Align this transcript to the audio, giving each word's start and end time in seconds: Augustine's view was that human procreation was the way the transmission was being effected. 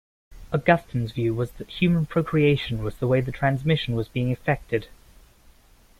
Augustine's 0.51 1.11
view 1.11 1.31
was 1.31 1.51
that 1.51 1.69
human 1.69 2.07
procreation 2.07 2.83
was 2.83 2.95
the 2.97 3.05
way 3.05 3.21
the 3.21 3.31
transmission 3.31 3.93
was 3.95 4.07
being 4.07 4.31
effected. 4.31 4.87